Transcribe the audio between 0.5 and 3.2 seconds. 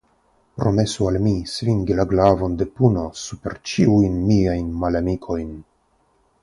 Promesu al mi svingi la glavon de puno